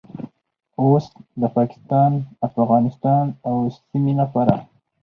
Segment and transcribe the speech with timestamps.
[0.81, 1.05] اوس
[1.41, 2.11] د پاکستان،
[2.47, 3.55] افغانستان او
[3.87, 4.55] سیمې لپاره